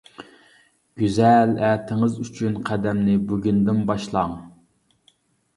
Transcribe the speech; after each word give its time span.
گۈزەل 1.01 1.53
ئەتىڭىز 1.67 2.15
ئۈچۈن 2.23 2.55
قەدەمنى 2.71 3.15
بۈگۈندىن 3.29 3.85
باشلاڭ! 3.93 4.35